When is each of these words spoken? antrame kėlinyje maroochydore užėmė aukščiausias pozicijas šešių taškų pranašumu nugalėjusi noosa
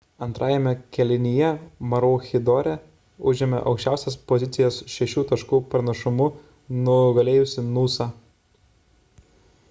antrame 0.25 0.71
kėlinyje 0.95 1.49
maroochydore 1.89 2.71
užėmė 3.31 3.59
aukščiausias 3.71 4.17
pozicijas 4.31 4.79
šešių 4.93 5.23
taškų 5.33 5.59
pranašumu 5.73 6.27
nugalėjusi 6.87 7.65
noosa 7.77 8.09